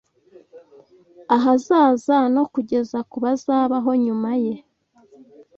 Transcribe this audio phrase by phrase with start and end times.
[1.35, 4.53] ahazaza no kugeza ku bazabaho nyuma ye